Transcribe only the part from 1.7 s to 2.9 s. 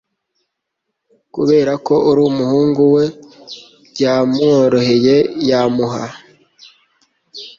ko uri umuhungu